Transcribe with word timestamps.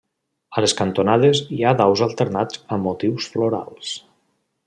A 0.59 0.61
les 0.63 0.73
cantonades 0.79 1.41
hi 1.57 1.59
ha 1.63 1.73
daus 1.81 2.03
alternats 2.07 2.63
amb 2.77 2.89
motius 2.91 3.31
florals. 3.35 3.93